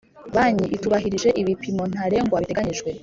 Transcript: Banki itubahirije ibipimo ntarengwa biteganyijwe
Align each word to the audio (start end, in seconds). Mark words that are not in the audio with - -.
Banki 0.35 0.65
itubahirije 0.75 1.29
ibipimo 1.41 1.83
ntarengwa 1.91 2.41
biteganyijwe 2.41 2.89